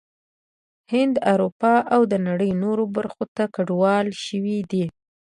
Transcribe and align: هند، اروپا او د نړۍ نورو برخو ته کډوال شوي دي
هند، 0.91 1.15
اروپا 1.31 1.75
او 1.93 2.01
د 2.11 2.13
نړۍ 2.27 2.51
نورو 2.63 2.83
برخو 2.95 3.23
ته 3.35 3.43
کډوال 3.55 4.07
شوي 4.25 4.59
دي 4.71 4.85